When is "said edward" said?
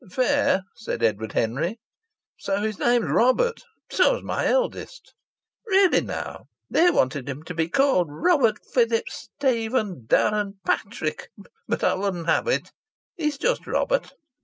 0.75-1.33